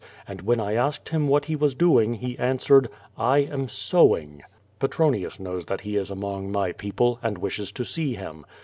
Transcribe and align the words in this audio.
And 0.27 0.41
when 0.41 0.59
I 0.59 0.73
asked 0.73 1.09
him 1.09 1.27
what 1.27 1.45
he 1.45 1.55
was 1.55 1.75
doing 1.75 2.15
he 2.15 2.35
answered, 2.39 2.89
^'f 3.19 3.51
am 3.51 3.69
sowing." 3.69 4.41
Petronius 4.79 5.39
knows 5.39 5.65
that 5.67 5.81
he 5.81 5.95
is 5.95 6.09
among 6.09 6.51
my 6.51 6.71
people, 6.71 7.19
and 7.21 7.37
wishes 7.37 7.71
to 7.73 7.85
see 7.85 8.15
him. 8.15 8.43